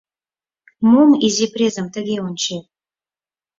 [0.89, 2.65] —Мом изи презым тыге ончет?